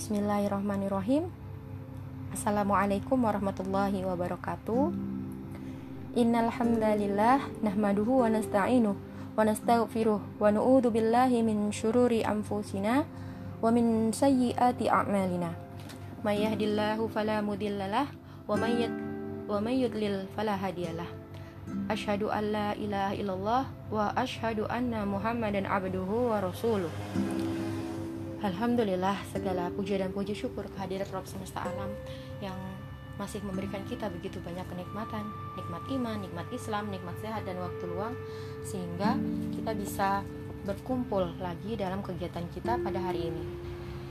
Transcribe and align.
Bismillahirrahmanirrahim. 0.00 1.28
Assalamualaikum 2.32 3.20
warahmatullahi 3.20 4.00
wabarakatuh. 4.00 4.96
Innal 6.16 6.48
hamdalillah 6.48 7.44
nahmaduhu 7.60 8.24
wa 8.24 8.32
nasta'inuh 8.32 8.96
wa 8.96 9.44
nastaghfiruh 9.44 10.40
wa 10.40 10.48
na'udzu 10.48 10.88
billahi 10.88 11.44
min 11.44 11.68
syururi 11.68 12.24
anfusina 12.24 13.04
wa 13.60 13.68
min 13.68 14.08
sayyiati 14.08 14.88
a'malina. 14.88 15.52
May 16.24 16.48
yahdihillahu 16.48 17.12
fala 17.12 17.44
mudhillalah 17.44 18.08
wa 18.48 18.56
may 18.56 18.88
wa 19.52 19.60
may 19.60 19.84
yudlil 19.84 20.24
fala 20.32 20.56
an 22.32 22.44
la 22.48 22.72
ilaha 22.72 23.12
illallah 23.12 23.62
wa 23.92 24.16
asyhadu 24.16 24.64
anna 24.64 25.04
Muhammadan 25.04 25.68
abduhu 25.68 26.32
wa 26.32 26.40
rasuluh. 26.40 26.88
Alhamdulillah 28.40 29.20
segala 29.28 29.68
puja 29.68 30.00
dan 30.00 30.16
puji 30.16 30.32
syukur 30.32 30.64
kehadirat 30.72 31.12
Rabb 31.12 31.28
semesta 31.28 31.60
alam 31.60 31.92
yang 32.40 32.56
masih 33.20 33.44
memberikan 33.44 33.84
kita 33.84 34.08
begitu 34.08 34.40
banyak 34.40 34.64
kenikmatan, 34.64 35.28
nikmat 35.60 35.84
iman, 35.92 36.16
nikmat 36.24 36.48
Islam, 36.48 36.88
nikmat 36.88 37.20
sehat 37.20 37.44
dan 37.44 37.60
waktu 37.60 37.84
luang 37.84 38.16
sehingga 38.64 39.20
kita 39.52 39.76
bisa 39.76 40.24
berkumpul 40.64 41.36
lagi 41.36 41.76
dalam 41.76 42.00
kegiatan 42.00 42.48
kita 42.48 42.80
pada 42.80 42.96
hari 43.04 43.28
ini. 43.28 43.44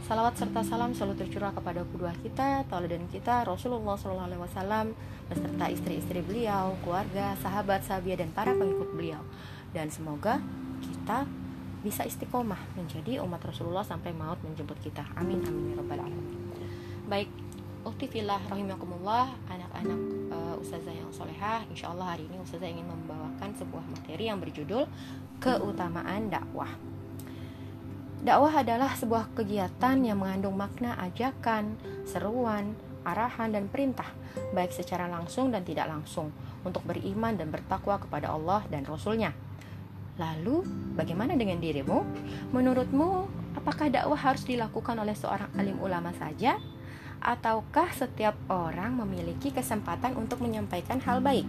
Salawat 0.05 0.37
serta 0.37 0.61
salam 0.61 0.93
selalu 0.93 1.25
tercurah 1.25 1.49
kepada 1.49 1.81
kedua 1.89 2.13
kita, 2.21 2.69
tauladan 2.69 3.09
kita 3.09 3.49
Rasulullah 3.49 3.97
SAW 3.97 4.93
beserta 5.25 5.65
istri-istri 5.73 6.21
beliau, 6.21 6.77
keluarga, 6.85 7.33
sahabat, 7.41 7.81
sahabat 7.81 8.21
dan 8.21 8.29
para 8.29 8.53
pengikut 8.53 8.93
beliau. 8.93 9.25
Dan 9.73 9.89
semoga 9.89 10.37
kita 10.85 11.25
bisa 11.79 12.03
istiqomah 12.03 12.59
menjadi 12.75 13.23
umat 13.23 13.39
Rasulullah 13.43 13.87
sampai 13.87 14.11
maut 14.11 14.39
menjemput 14.43 14.79
kita. 14.83 15.03
Amin 15.15 15.39
amin 15.43 15.71
ya 15.71 15.75
rabbal 15.79 16.01
alamin. 16.03 16.37
Baik, 17.09 17.29
Uktifillah 17.79 18.43
rahimakumullah 18.51 19.31
anak-anak 19.47 19.99
uh, 20.35 20.55
ustazah 20.59 20.91
yang 20.91 21.07
solehah 21.15 21.63
Insya 21.71 21.95
Allah 21.95 22.11
hari 22.11 22.27
ini 22.27 22.35
ustazah 22.43 22.67
ingin 22.67 22.83
membawakan 22.83 23.55
sebuah 23.55 23.87
materi 23.87 24.27
yang 24.27 24.43
berjudul 24.43 24.83
Keutamaan 25.39 26.27
dakwah 26.27 26.67
Dakwah 28.19 28.51
adalah 28.51 28.91
sebuah 28.99 29.31
kegiatan 29.31 29.95
yang 30.03 30.19
mengandung 30.19 30.59
makna 30.59 30.99
ajakan, 30.99 31.79
seruan, 32.03 32.75
arahan, 33.07 33.55
dan 33.55 33.71
perintah 33.71 34.11
Baik 34.51 34.75
secara 34.75 35.07
langsung 35.07 35.47
dan 35.47 35.63
tidak 35.63 35.87
langsung 35.87 36.35
Untuk 36.67 36.83
beriman 36.83 37.39
dan 37.39 37.47
bertakwa 37.47 37.95
kepada 37.95 38.35
Allah 38.35 38.67
dan 38.67 38.83
Rasulnya 38.83 39.31
Lalu, 40.19 40.67
bagaimana 40.99 41.39
dengan 41.39 41.63
dirimu? 41.63 42.03
Menurutmu, 42.51 43.31
apakah 43.55 43.87
dakwah 43.87 44.19
harus 44.19 44.43
dilakukan 44.43 44.99
oleh 44.99 45.15
seorang 45.15 45.47
alim 45.55 45.79
ulama 45.79 46.11
saja? 46.19 46.59
Ataukah 47.23 47.87
setiap 47.95 48.35
orang 48.51 48.99
memiliki 48.99 49.55
kesempatan 49.55 50.19
untuk 50.19 50.43
menyampaikan 50.43 50.99
hal 51.07 51.23
baik? 51.23 51.47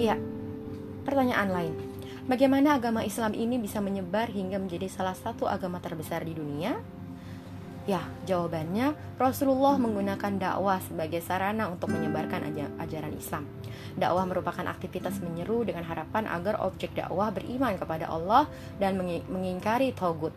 Ya, 0.00 0.16
pertanyaan 1.04 1.52
lain. 1.52 1.74
Bagaimana 2.24 2.80
agama 2.80 3.04
Islam 3.04 3.36
ini 3.36 3.60
bisa 3.60 3.84
menyebar 3.84 4.32
hingga 4.32 4.56
menjadi 4.56 4.88
salah 4.88 5.16
satu 5.16 5.44
agama 5.44 5.76
terbesar 5.76 6.24
di 6.24 6.32
dunia? 6.32 6.80
Ya, 7.88 8.04
jawabannya 8.28 8.92
Rasulullah 9.16 9.80
menggunakan 9.80 10.36
dakwah 10.36 10.78
sebagai 10.84 11.24
sarana 11.24 11.72
untuk 11.72 11.88
menyebarkan 11.88 12.52
ajaran 12.76 13.16
Islam. 13.16 13.48
Dakwah 13.96 14.28
merupakan 14.28 14.68
aktivitas 14.68 15.18
menyeru 15.24 15.64
dengan 15.64 15.88
harapan 15.88 16.28
agar 16.28 16.60
objek 16.60 16.92
dakwah 16.92 17.32
beriman 17.32 17.80
kepada 17.80 18.06
Allah 18.12 18.46
dan 18.76 19.00
mengingkari 19.26 19.96
togut 19.96 20.36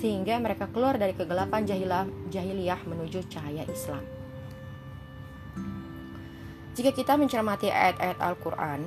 sehingga 0.00 0.40
mereka 0.40 0.66
keluar 0.72 0.96
dari 0.96 1.12
kegelapan 1.12 1.62
jahiliyah, 1.68 2.08
jahiliyah 2.32 2.80
menuju 2.88 3.30
cahaya 3.30 3.62
Islam. 3.68 4.02
Jika 6.74 6.90
kita 6.96 7.20
mencermati 7.20 7.68
ayat-ayat 7.68 8.18
Al-Quran 8.18 8.80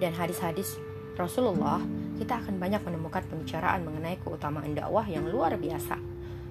dan 0.00 0.12
hadis-hadis 0.16 0.80
Rasulullah, 1.18 1.82
kita 2.16 2.38
akan 2.40 2.56
banyak 2.56 2.80
menemukan 2.86 3.26
pembicaraan 3.26 3.84
mengenai 3.84 4.16
keutamaan 4.22 4.72
dakwah 4.72 5.04
yang 5.04 5.26
luar 5.28 5.58
biasa. 5.58 5.98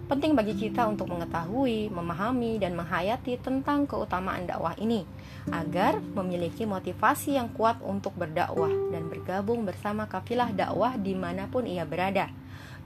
Penting 0.08 0.40
bagi 0.40 0.56
kita 0.56 0.88
untuk 0.88 1.12
mengetahui, 1.12 1.92
memahami, 1.92 2.56
dan 2.64 2.80
menghayati 2.80 3.44
tentang 3.44 3.84
keutamaan 3.84 4.48
dakwah 4.48 4.72
ini 4.80 5.04
agar 5.52 6.00
memiliki 6.00 6.64
motivasi 6.64 7.36
yang 7.36 7.52
kuat 7.52 7.84
untuk 7.84 8.16
berdakwah 8.16 8.72
dan 8.96 9.12
bergabung 9.12 9.68
bersama 9.68 10.08
kafilah 10.08 10.56
dakwah 10.56 10.96
di 10.96 11.12
mana 11.12 11.52
pun 11.52 11.68
ia 11.68 11.84
berada. 11.84 12.32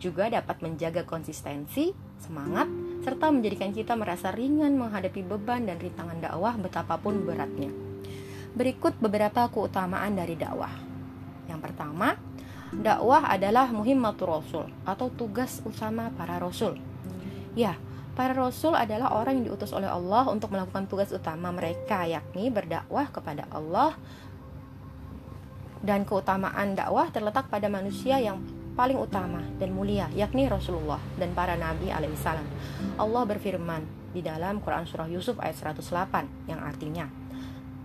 Juga 0.01 0.33
dapat 0.33 0.65
menjaga 0.65 1.05
konsistensi, 1.05 1.93
semangat, 2.17 2.65
serta 3.05 3.29
menjadikan 3.29 3.69
kita 3.69 3.93
merasa 3.93 4.33
ringan 4.33 4.73
menghadapi 4.81 5.21
beban 5.21 5.69
dan 5.69 5.77
rintangan 5.77 6.17
dakwah 6.25 6.57
betapapun 6.57 7.21
beratnya. 7.21 7.69
Berikut 8.57 8.97
beberapa 8.97 9.45
keutamaan 9.53 10.17
dari 10.17 10.33
dakwah. 10.33 10.73
Yang 11.45 11.69
pertama, 11.69 12.17
dakwah 12.73 13.29
adalah 13.29 13.69
muhimmatur 13.69 14.41
rasul 14.41 14.65
atau 14.89 15.13
tugas 15.13 15.61
utama 15.69 16.09
para 16.17 16.41
rasul 16.41 16.81
Ya, 17.51 17.75
para 18.15 18.31
rasul 18.31 18.71
adalah 18.77 19.11
orang 19.11 19.41
yang 19.41 19.51
diutus 19.51 19.75
oleh 19.75 19.91
Allah 19.91 20.27
untuk 20.31 20.55
melakukan 20.55 20.87
tugas 20.87 21.11
utama 21.11 21.51
mereka, 21.51 22.07
yakni 22.07 22.47
berdakwah 22.47 23.11
kepada 23.11 23.47
Allah. 23.51 23.95
Dan 25.81 26.05
keutamaan 26.05 26.77
dakwah 26.77 27.09
terletak 27.09 27.49
pada 27.49 27.65
manusia 27.65 28.21
yang 28.21 28.37
paling 28.77 28.95
utama 28.95 29.43
dan 29.59 29.75
mulia, 29.75 30.07
yakni 30.15 30.47
Rasulullah 30.47 31.01
dan 31.17 31.35
para 31.35 31.57
nabi 31.57 31.91
alaihissalam. 31.91 32.45
Allah 32.95 33.23
berfirman 33.27 34.13
di 34.13 34.23
dalam 34.23 34.63
Quran 34.63 34.85
Surah 34.87 35.09
Yusuf 35.09 35.41
ayat 35.41 35.57
108 35.57 36.47
yang 36.47 36.61
artinya, 36.61 37.09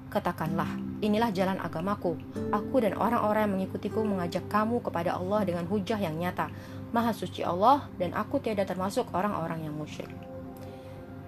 Katakanlah, 0.06 0.70
inilah 1.02 1.34
jalan 1.34 1.58
agamaku. 1.58 2.14
Aku 2.54 2.78
dan 2.78 2.94
orang-orang 2.94 3.50
yang 3.50 3.54
mengikutiku 3.58 4.06
mengajak 4.06 4.46
kamu 4.46 4.78
kepada 4.78 5.18
Allah 5.18 5.42
dengan 5.42 5.66
hujah 5.66 5.98
yang 5.98 6.14
nyata. 6.14 6.46
Maha 6.94 7.10
suci 7.14 7.42
Allah 7.42 7.90
dan 7.98 8.14
aku 8.14 8.38
tiada 8.38 8.62
termasuk 8.62 9.10
orang-orang 9.10 9.66
yang 9.66 9.74
musyrik. 9.74 10.14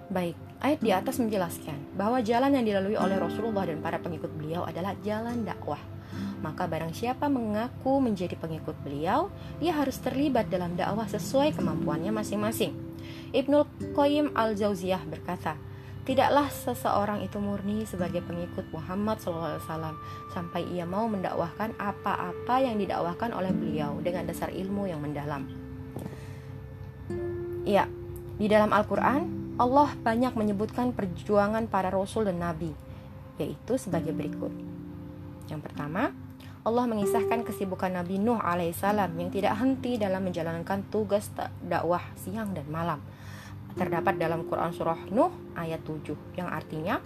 Baik, 0.09 0.33
ayat 0.57 0.79
di 0.81 0.89
atas 0.89 1.21
menjelaskan 1.21 1.77
bahwa 1.93 2.17
jalan 2.25 2.55
yang 2.57 2.65
dilalui 2.65 2.97
oleh 2.97 3.21
Rasulullah 3.21 3.69
dan 3.69 3.77
para 3.77 4.01
pengikut 4.01 4.33
beliau 4.33 4.65
adalah 4.65 4.97
jalan 5.05 5.45
dakwah. 5.45 5.77
Maka 6.41 6.65
barang 6.65 6.95
siapa 6.95 7.29
mengaku 7.29 8.01
menjadi 8.01 8.33
pengikut 8.39 8.73
beliau, 8.81 9.29
ia 9.61 9.75
harus 9.75 10.01
terlibat 10.01 10.49
dalam 10.49 10.73
dakwah 10.73 11.05
sesuai 11.05 11.53
kemampuannya 11.53 12.09
masing-masing. 12.09 12.73
Ibnul 13.29 13.93
Qayyim 13.93 14.33
al-Jauziyah 14.33 15.05
berkata, 15.05 15.53
Tidaklah 16.09 16.49
seseorang 16.49 17.21
itu 17.21 17.37
murni 17.37 17.85
sebagai 17.85 18.25
pengikut 18.25 18.65
Muhammad 18.73 19.21
SAW 19.21 19.61
sampai 20.33 20.65
ia 20.73 20.81
mau 20.81 21.05
mendakwahkan 21.05 21.77
apa-apa 21.77 22.65
yang 22.65 22.81
didakwahkan 22.81 23.29
oleh 23.29 23.53
beliau 23.53 24.01
dengan 24.01 24.25
dasar 24.25 24.49
ilmu 24.49 24.89
yang 24.89 25.05
mendalam. 25.05 25.45
Ya, 27.61 27.85
di 28.41 28.49
dalam 28.49 28.73
Al-Quran, 28.73 29.53
Allah 29.61 29.93
banyak 30.01 30.33
menyebutkan 30.33 30.97
perjuangan 30.97 31.69
para 31.69 31.93
rasul 31.93 32.25
dan 32.25 32.41
nabi, 32.41 32.73
yaitu 33.37 33.77
sebagai 33.77 34.09
berikut. 34.09 34.49
Yang 35.45 35.61
pertama, 35.61 36.09
Allah 36.65 36.89
mengisahkan 36.89 37.45
kesibukan 37.45 37.93
Nabi 37.93 38.17
Nuh 38.17 38.41
alaihissalam 38.41 39.13
yang 39.13 39.29
tidak 39.29 39.61
henti 39.61 40.01
dalam 40.01 40.25
menjalankan 40.25 40.89
tugas 40.89 41.29
dakwah 41.61 42.01
siang 42.17 42.57
dan 42.57 42.65
malam 42.65 42.97
terdapat 43.77 44.17
dalam 44.17 44.45
Quran 44.47 44.71
surah 44.73 45.09
Nuh 45.13 45.33
ayat 45.53 45.81
7 45.85 46.15
yang 46.39 46.49
artinya 46.49 47.01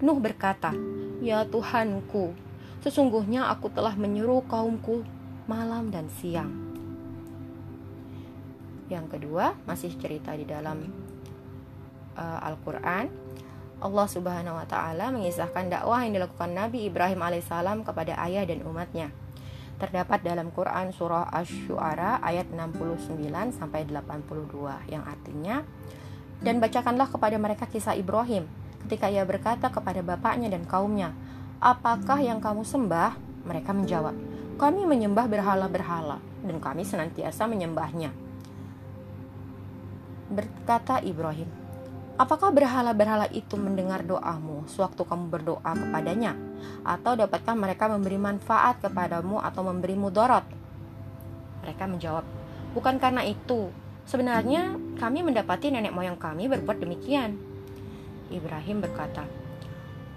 Nuh 0.00 0.16
berkata, 0.16 0.72
"Ya 1.20 1.44
Tuhanku, 1.44 2.32
sesungguhnya 2.80 3.52
aku 3.52 3.68
telah 3.68 3.92
menyeru 3.92 4.40
kaumku 4.48 5.04
malam 5.44 5.92
dan 5.92 6.08
siang." 6.08 6.48
Yang 8.88 9.06
kedua, 9.18 9.52
masih 9.68 9.92
cerita 10.00 10.32
di 10.32 10.48
dalam 10.48 10.88
uh, 12.16 12.38
Al-Qur'an, 12.48 13.12
Allah 13.80 14.06
Subhanahu 14.08 14.56
wa 14.60 14.66
taala 14.68 15.08
mengisahkan 15.08 15.72
dakwah 15.72 16.04
yang 16.04 16.16
dilakukan 16.16 16.52
Nabi 16.52 16.88
Ibrahim 16.88 17.20
alaihissalam 17.24 17.80
kepada 17.84 18.16
ayah 18.28 18.44
dan 18.44 18.60
umatnya 18.64 19.08
terdapat 19.80 20.20
dalam 20.20 20.52
Quran 20.52 20.92
surah 20.92 21.32
Asy-Syu'ara 21.32 22.20
ayat 22.20 22.52
69 22.52 23.16
sampai 23.56 23.88
82 23.88 24.92
yang 24.92 25.02
artinya 25.08 25.64
dan 26.44 26.60
bacakanlah 26.60 27.08
kepada 27.08 27.40
mereka 27.40 27.64
kisah 27.64 27.96
Ibrahim 27.96 28.44
ketika 28.86 29.08
ia 29.08 29.24
berkata 29.24 29.72
kepada 29.72 30.04
bapaknya 30.04 30.52
dan 30.52 30.68
kaumnya 30.68 31.16
apakah 31.64 32.20
yang 32.20 32.44
kamu 32.44 32.60
sembah 32.60 33.16
mereka 33.48 33.72
menjawab 33.72 34.12
kami 34.60 34.84
menyembah 34.84 35.24
berhala-berhala 35.24 36.20
dan 36.44 36.56
kami 36.60 36.84
senantiasa 36.84 37.48
menyembahnya 37.48 38.12
berkata 40.28 41.00
Ibrahim 41.00 41.59
Apakah 42.20 42.52
berhala-berhala 42.52 43.32
itu 43.32 43.56
mendengar 43.56 44.04
doamu 44.04 44.68
sewaktu 44.68 45.08
kamu 45.08 45.32
berdoa 45.32 45.72
kepadanya? 45.72 46.36
Atau 46.84 47.16
dapatkah 47.16 47.56
mereka 47.56 47.88
memberi 47.88 48.20
manfaat 48.20 48.84
kepadamu 48.84 49.40
atau 49.40 49.64
memberi 49.64 49.96
mudarat? 49.96 50.44
Mereka 51.64 51.88
menjawab, 51.88 52.28
Bukan 52.76 53.00
karena 53.00 53.24
itu, 53.24 53.72
Sebenarnya 54.10 54.74
kami 54.98 55.22
mendapati 55.22 55.70
nenek 55.70 55.94
moyang 55.94 56.18
kami 56.18 56.50
berbuat 56.50 56.82
demikian. 56.82 57.38
Ibrahim 58.26 58.82
berkata, 58.82 59.22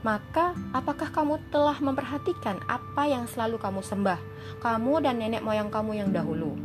maka 0.02 0.58
apakah 0.74 1.14
kamu 1.14 1.38
telah 1.54 1.78
memperhatikan 1.78 2.58
apa 2.66 3.06
yang 3.06 3.30
selalu 3.30 3.62
kamu 3.62 3.86
sembah, 3.86 4.18
kamu 4.66 4.94
dan 5.06 5.22
nenek 5.22 5.46
moyang 5.46 5.70
kamu 5.70 6.02
yang 6.02 6.10
dahulu? 6.10 6.58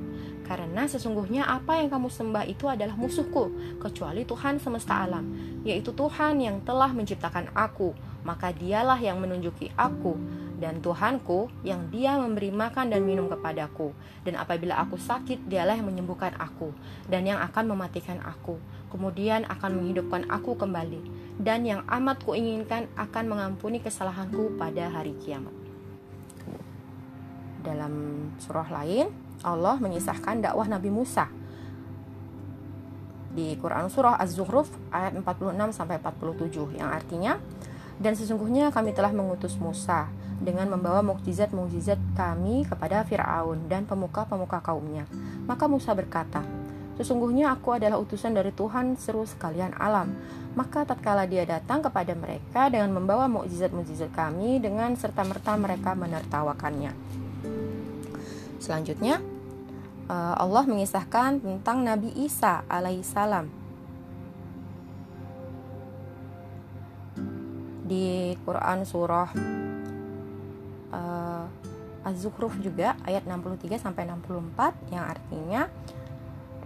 Karena 0.48 0.88
sesungguhnya 0.88 1.44
apa 1.44 1.76
yang 1.76 1.92
kamu 1.92 2.08
sembah 2.08 2.48
itu 2.48 2.64
adalah 2.72 2.96
musuhku, 2.96 3.52
kecuali 3.76 4.24
Tuhan 4.24 4.56
semesta 4.56 5.04
alam, 5.04 5.28
yaitu 5.60 5.92
Tuhan 5.92 6.40
yang 6.40 6.64
telah 6.64 6.88
menciptakan 6.88 7.52
aku, 7.52 7.92
maka 8.24 8.56
dialah 8.56 8.96
yang 8.96 9.20
menunjuki 9.20 9.68
aku, 9.76 10.16
dan 10.58 10.82
Tuhanku 10.82 11.46
yang 11.62 11.86
dia 11.92 12.18
memberi 12.18 12.50
makan 12.50 12.90
dan 12.90 13.06
minum 13.06 13.30
kepadaku. 13.30 13.94
Dan 14.26 14.34
apabila 14.34 14.74
aku 14.82 14.98
sakit, 14.98 15.46
dialah 15.46 15.78
yang 15.78 15.86
menyembuhkan 15.86 16.34
aku 16.34 16.74
dan 17.06 17.22
yang 17.24 17.38
akan 17.38 17.70
mematikan 17.70 18.18
aku. 18.26 18.58
Kemudian 18.90 19.46
akan 19.46 19.78
menghidupkan 19.78 20.26
aku 20.26 20.58
kembali. 20.58 21.30
Dan 21.38 21.62
yang 21.62 21.86
amat 21.86 22.26
kuinginkan 22.26 22.90
akan 22.98 23.24
mengampuni 23.30 23.78
kesalahanku 23.78 24.58
pada 24.58 24.90
hari 24.90 25.14
kiamat. 25.22 25.54
Dalam 27.62 28.26
surah 28.42 28.66
lain, 28.82 29.27
Allah 29.42 29.78
mengisahkan 29.78 30.42
dakwah 30.42 30.66
Nabi 30.66 30.90
Musa 30.90 31.30
di 33.38 33.54
Quran 33.60 33.86
surah 33.86 34.18
Az-Zukhruf 34.18 34.66
ayat 34.90 35.14
46 35.14 35.54
sampai 35.70 36.02
47 36.02 36.80
yang 36.80 36.90
artinya 36.90 37.38
dan 38.02 38.18
sesungguhnya 38.18 38.74
kami 38.74 38.90
telah 38.94 39.14
mengutus 39.14 39.54
Musa 39.58 40.10
dengan 40.38 40.70
membawa 40.70 41.02
mukjizat-mukjizat 41.02 41.98
kami 42.14 42.62
kepada 42.66 43.02
Firaun 43.02 43.66
dan 43.66 43.82
pemuka-pemuka 43.90 44.62
kaumnya. 44.62 45.02
Maka 45.50 45.66
Musa 45.66 45.98
berkata, 45.98 46.46
Sesungguhnya 46.98 47.54
aku 47.54 47.78
adalah 47.78 47.94
utusan 48.02 48.34
dari 48.34 48.50
Tuhan 48.50 48.98
seru 48.98 49.22
sekalian 49.22 49.70
alam. 49.78 50.18
Maka 50.58 50.82
tatkala 50.82 51.30
dia 51.30 51.46
datang 51.46 51.78
kepada 51.78 52.10
mereka 52.18 52.66
dengan 52.66 52.90
membawa 52.90 53.30
mukjizat-mukjizat 53.30 54.10
kami 54.10 54.58
dengan 54.58 54.98
serta-merta 54.98 55.54
mereka 55.54 55.94
menertawakannya. 55.94 56.90
Selanjutnya, 58.58 59.22
eh, 60.10 60.34
Allah 60.38 60.64
mengisahkan 60.66 61.42
tentang 61.42 61.82
Nabi 61.82 62.12
Isa 62.18 62.62
alaihissalam 62.66 63.58
di 67.88 68.36
Quran 68.44 68.84
surah 68.84 69.32
uh, 70.92 71.44
Az-Zukhruf 72.04 72.60
juga 72.60 72.94
ayat 73.08 73.24
63 73.24 73.80
sampai 73.80 74.04
64 74.04 74.92
yang 74.92 75.04
artinya 75.08 75.62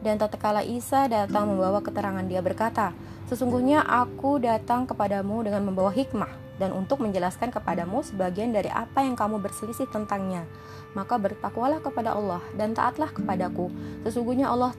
dan 0.03 0.19
tatkala 0.19 0.67
Isa 0.67 1.07
datang 1.07 1.55
membawa 1.55 1.79
keterangan 1.79 2.27
dia 2.27 2.43
berkata, 2.43 2.91
Sesungguhnya 3.31 3.87
aku 3.87 4.43
datang 4.43 4.85
kepadamu 4.85 5.47
dengan 5.47 5.63
membawa 5.63 5.95
hikmah 5.95 6.52
dan 6.61 6.73
untuk 6.77 7.01
menjelaskan 7.01 7.49
kepadamu 7.49 8.05
sebagian 8.05 8.53
dari 8.53 8.69
apa 8.69 9.05
yang 9.05 9.17
kamu 9.17 9.41
berselisih 9.41 9.89
tentangnya. 9.89 10.45
Maka 10.93 11.17
bertakwalah 11.17 11.81
kepada 11.81 12.13
Allah 12.13 12.45
dan 12.57 12.77
taatlah 12.77 13.09
kepadaku. 13.09 13.73
Sesungguhnya 14.05 14.53
Allah 14.53 14.77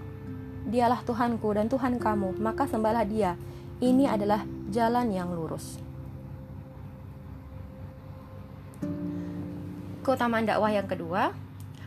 dialah 0.70 1.02
Tuhanku 1.02 1.50
dan 1.58 1.68
Tuhan 1.68 1.98
kamu, 1.98 2.38
maka 2.38 2.70
sembahlah 2.70 3.04
dia. 3.10 3.36
Ini 3.84 4.08
adalah 4.08 4.46
jalan 4.70 5.12
yang 5.12 5.34
lurus. 5.34 5.82
Keutamaan 10.04 10.44
dakwah 10.44 10.72
yang 10.72 10.88
kedua, 10.88 11.32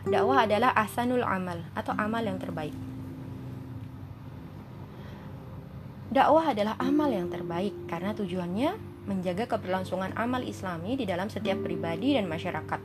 dakwah 0.05 0.49
adalah 0.49 0.73
asanul 0.73 1.21
amal 1.21 1.61
atau 1.77 1.93
amal 1.95 2.21
yang 2.25 2.41
terbaik. 2.41 2.73
Dakwah 6.07 6.49
adalah 6.55 6.73
amal 6.81 7.13
yang 7.13 7.29
terbaik 7.29 7.75
karena 7.85 8.15
tujuannya 8.17 8.86
menjaga 9.07 9.47
keberlangsungan 9.47 10.11
amal 10.19 10.43
Islami 10.43 10.99
di 10.99 11.07
dalam 11.07 11.31
setiap 11.31 11.63
pribadi 11.63 12.13
dan 12.13 12.27
masyarakat. 12.27 12.79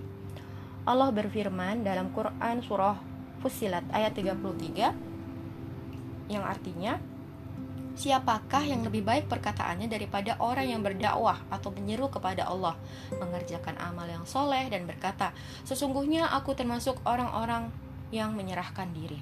Allah 0.86 1.10
berfirman 1.10 1.82
dalam 1.82 2.14
Quran 2.14 2.62
surah 2.62 2.96
Fusilat 3.42 3.82
ayat 3.90 4.14
33 4.14 4.94
yang 6.30 6.46
artinya 6.46 7.02
Siapakah 7.92 8.64
yang 8.64 8.88
lebih 8.88 9.04
baik 9.04 9.28
perkataannya 9.28 9.84
daripada 9.84 10.40
orang 10.40 10.64
yang 10.64 10.80
berdakwah 10.80 11.36
atau 11.52 11.68
menyeru 11.76 12.08
kepada 12.08 12.48
Allah, 12.48 12.72
mengerjakan 13.20 13.76
amal 13.76 14.08
yang 14.08 14.24
soleh 14.24 14.64
dan 14.72 14.88
berkata, 14.88 15.36
"Sesungguhnya 15.68 16.32
aku 16.32 16.56
termasuk 16.56 16.96
orang-orang 17.04 17.68
yang 18.08 18.32
menyerahkan 18.32 18.88
diri." 18.96 19.20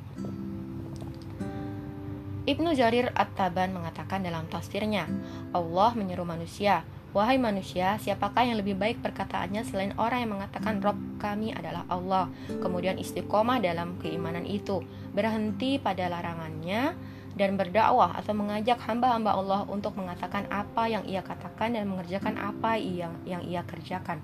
Ibnu 2.50 2.75
Jarir 2.75 3.14
At-Taban 3.14 3.70
mengatakan 3.70 4.26
dalam 4.26 4.50
tafsirnya, 4.50 5.06
Allah 5.55 5.94
menyeru 5.94 6.26
manusia, 6.26 6.82
Wahai 7.11 7.38
manusia, 7.43 7.99
siapakah 7.99 8.47
yang 8.47 8.58
lebih 8.58 8.79
baik 8.79 9.02
perkataannya 9.02 9.67
selain 9.67 9.94
orang 9.99 10.26
yang 10.26 10.32
mengatakan 10.38 10.79
Rob 10.79 10.99
kami 11.19 11.50
adalah 11.50 11.82
Allah, 11.91 12.31
kemudian 12.62 12.99
istiqomah 13.02 13.58
dalam 13.58 13.99
keimanan 13.99 14.47
itu, 14.47 14.82
berhenti 15.11 15.79
pada 15.82 16.06
larangannya, 16.06 16.94
dan 17.35 17.55
berdakwah 17.58 18.14
atau 18.14 18.35
mengajak 18.35 18.79
hamba-hamba 18.82 19.31
Allah 19.35 19.61
untuk 19.67 19.94
mengatakan 19.99 20.47
apa 20.50 20.87
yang 20.91 21.02
ia 21.06 21.23
katakan 21.23 21.75
dan 21.75 21.87
mengerjakan 21.87 22.35
apa 22.35 22.79
yang, 22.79 23.14
yang 23.26 23.43
ia 23.43 23.67
kerjakan. 23.67 24.23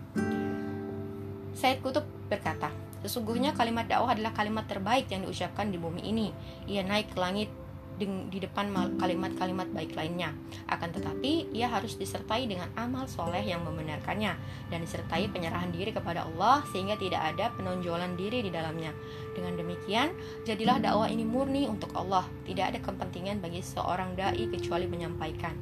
Said 1.55 1.79
Kutub 1.83 2.07
berkata, 2.27 2.71
Sesungguhnya 3.07 3.55
kalimat 3.55 3.87
dakwah 3.87 4.19
adalah 4.19 4.35
kalimat 4.35 4.67
terbaik 4.67 5.07
yang 5.15 5.23
diucapkan 5.23 5.71
di 5.71 5.79
bumi 5.79 6.11
ini. 6.11 6.35
Ia 6.67 6.83
naik 6.83 7.15
ke 7.15 7.19
langit 7.23 7.47
di 7.97 8.39
depan 8.39 8.69
kalimat-kalimat 9.01 9.73
baik 9.73 9.97
lainnya. 9.97 10.37
Akan 10.69 10.93
tetapi, 10.93 11.49
ia 11.57 11.73
harus 11.73 11.97
disertai 11.97 12.45
dengan 12.45 12.69
amal 12.77 13.09
soleh 13.09 13.41
yang 13.41 13.65
membenarkannya 13.65 14.37
dan 14.69 14.79
disertai 14.85 15.33
penyerahan 15.33 15.73
diri 15.73 15.97
kepada 15.97 16.29
Allah 16.29 16.61
sehingga 16.71 17.01
tidak 17.01 17.35
ada 17.35 17.53
penonjolan 17.57 18.15
diri 18.21 18.45
di 18.45 18.53
dalamnya. 18.53 18.93
Dengan 19.33 19.57
demikian, 19.57 20.13
jadilah 20.45 20.77
dakwah 20.81 21.09
ini 21.09 21.25
murni 21.25 21.65
untuk 21.65 21.93
Allah. 21.97 22.29
Tidak 22.45 22.65
ada 22.65 22.79
kepentingan 22.85 23.41
bagi 23.41 23.65
seorang 23.65 24.13
dai 24.13 24.45
kecuali 24.53 24.85
menyampaikan. 24.85 25.57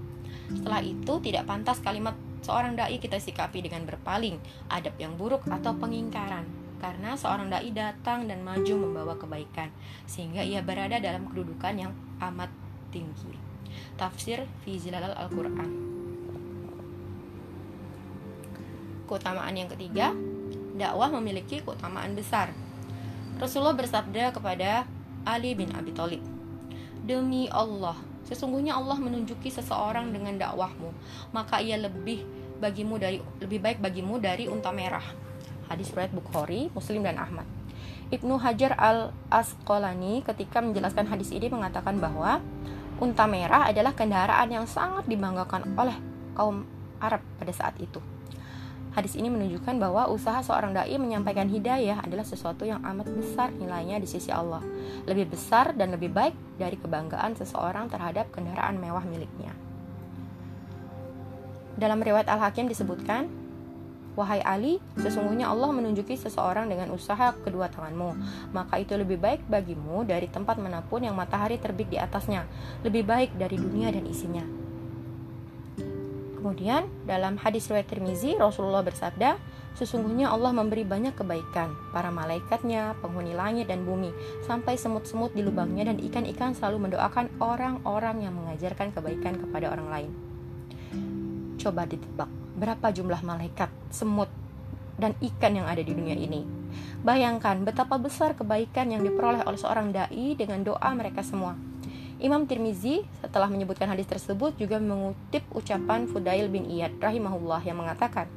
Setelah 0.51 0.83
itu, 0.83 1.23
tidak 1.23 1.47
pantas 1.47 1.79
kalimat 1.81 2.19
seorang 2.43 2.75
dai 2.75 2.99
kita 2.99 3.17
sikapi 3.17 3.65
dengan 3.65 3.87
berpaling, 3.87 4.37
adab 4.69 4.99
yang 4.99 5.15
buruk 5.15 5.47
atau 5.49 5.73
pengingkaran 5.79 6.65
karena 6.85 7.17
seorang 7.17 7.49
dai 7.49 7.73
datang 7.73 8.29
dan 8.29 8.45
maju 8.45 8.75
membawa 8.77 9.17
kebaikan 9.17 9.73
sehingga 10.05 10.45
ia 10.45 10.61
berada 10.61 11.01
dalam 11.01 11.25
kedudukan 11.33 11.75
yang 11.81 11.93
amat 12.31 12.51
tinggi. 12.95 13.35
Tafsir 13.99 14.47
fi 14.63 14.79
Zilalal 14.79 15.15
Al-Qur'an. 15.19 15.71
Keutamaan 19.05 19.55
yang 19.55 19.69
ketiga, 19.69 20.15
dakwah 20.79 21.13
memiliki 21.21 21.61
keutamaan 21.61 22.17
besar. 22.17 22.55
Rasulullah 23.37 23.77
bersabda 23.77 24.33
kepada 24.33 24.89
Ali 25.27 25.59
bin 25.59 25.75
Abi 25.75 25.93
Thalib, 25.93 26.23
"Demi 27.05 27.51
Allah, 27.51 27.99
sesungguhnya 28.25 28.79
Allah 28.79 28.97
menunjuki 28.97 29.51
seseorang 29.51 30.15
dengan 30.15 30.39
dakwahmu, 30.41 30.91
maka 31.35 31.61
ia 31.61 31.77
lebih 31.77 32.25
bagimu 32.63 32.97
dari 32.97 33.19
lebih 33.43 33.59
baik 33.61 33.79
bagimu 33.83 34.17
dari 34.23 34.49
unta 34.49 34.71
merah." 34.71 35.25
hadis 35.69 35.91
riwayat 35.93 36.13
Bukhari, 36.13 36.69
Muslim 36.73 37.05
dan 37.05 37.17
Ahmad. 37.17 37.47
Ibnu 38.13 38.37
Hajar 38.37 38.77
al 38.77 39.17
Asqalani 39.33 40.21
ketika 40.25 40.61
menjelaskan 40.61 41.09
hadis 41.09 41.33
ini 41.33 41.49
mengatakan 41.49 41.97
bahwa 41.97 42.45
unta 43.01 43.25
merah 43.25 43.69
adalah 43.69 43.97
kendaraan 43.97 44.53
yang 44.53 44.67
sangat 44.69 45.09
dibanggakan 45.09 45.77
oleh 45.79 45.97
kaum 46.37 46.69
Arab 47.01 47.25
pada 47.41 47.53
saat 47.53 47.77
itu. 47.81 47.99
Hadis 48.95 49.19
ini 49.19 49.27
menunjukkan 49.27 49.83
bahwa 49.83 50.07
usaha 50.07 50.39
seorang 50.39 50.71
dai 50.71 50.95
menyampaikan 50.95 51.51
hidayah 51.51 51.99
adalah 52.07 52.23
sesuatu 52.23 52.63
yang 52.63 52.79
amat 52.87 53.11
besar 53.11 53.51
nilainya 53.51 53.99
di 53.99 54.07
sisi 54.07 54.31
Allah, 54.31 54.63
lebih 55.11 55.35
besar 55.35 55.75
dan 55.75 55.91
lebih 55.91 56.15
baik 56.15 56.35
dari 56.63 56.79
kebanggaan 56.79 57.35
seseorang 57.35 57.91
terhadap 57.91 58.31
kendaraan 58.31 58.79
mewah 58.79 59.03
miliknya. 59.03 59.51
Dalam 61.75 61.99
riwayat 61.99 62.31
Al-Hakim 62.31 62.71
disebutkan, 62.71 63.27
Wahai 64.15 64.39
Ali, 64.47 64.79
sesungguhnya 64.95 65.51
Allah 65.51 65.75
menunjuki 65.75 66.15
seseorang 66.15 66.71
dengan 66.71 66.95
usaha 66.95 67.35
kedua 67.43 67.67
tanganmu, 67.67 68.15
maka 68.55 68.79
itu 68.79 68.95
lebih 68.95 69.19
baik 69.19 69.43
bagimu 69.51 70.07
dari 70.07 70.31
tempat 70.31 70.55
mana 70.63 70.87
pun 70.87 71.03
yang 71.03 71.19
matahari 71.19 71.59
terbit 71.59 71.91
di 71.91 71.99
atasnya, 71.99 72.47
lebih 72.87 73.03
baik 73.03 73.35
dari 73.35 73.59
dunia 73.59 73.91
dan 73.91 74.07
isinya. 74.07 74.47
Kemudian, 76.39 76.87
dalam 77.09 77.41
hadis 77.41 77.67
riwayat 77.67 77.91
Tirmizi, 77.91 78.39
Rasulullah 78.39 78.85
bersabda, 78.87 79.41
Sesungguhnya 79.75 80.31
Allah 80.31 80.55
memberi 80.55 80.87
banyak 80.87 81.19
kebaikan, 81.19 81.75
para 81.91 82.07
malaikatnya, 82.15 82.95
penghuni 83.03 83.35
langit 83.35 83.67
dan 83.67 83.83
bumi, 83.83 84.15
sampai 84.47 84.79
semut-semut 84.79 85.35
di 85.35 85.43
lubangnya 85.43 85.91
dan 85.91 85.99
ikan-ikan 85.99 86.55
selalu 86.55 86.87
mendoakan 86.87 87.27
orang-orang 87.43 88.23
yang 88.23 88.39
mengajarkan 88.39 88.95
kebaikan 88.95 89.35
kepada 89.35 89.75
orang 89.75 89.89
lain. 89.91 90.11
Coba 91.59 91.91
ditebak, 91.91 92.31
berapa 92.55 92.91
jumlah 92.95 93.21
malaikat, 93.27 93.71
semut, 93.91 94.31
dan 94.95 95.15
ikan 95.19 95.59
yang 95.59 95.67
ada 95.67 95.83
di 95.83 95.91
dunia 95.91 96.15
ini. 96.15 96.47
Bayangkan 97.05 97.63
betapa 97.67 98.01
besar 98.01 98.35
kebaikan 98.39 98.91
yang 98.91 99.03
diperoleh 99.05 99.45
oleh 99.45 99.59
seorang 99.59 99.93
dai 99.93 100.35
dengan 100.39 100.63
doa 100.65 100.91
mereka 100.95 101.21
semua. 101.21 101.59
Imam 102.23 102.47
Tirmizi 102.47 103.03
setelah 103.21 103.51
menyebutkan 103.51 103.91
hadis 103.91 104.07
tersebut 104.07 104.55
juga 104.57 104.79
mengutip 104.79 105.45
ucapan 105.51 106.07
Fudail 106.07 106.47
bin 106.49 106.65
Iyad 106.71 106.97
rahimahullah 107.03 107.61
yang 107.67 107.83
mengatakan, 107.83 108.31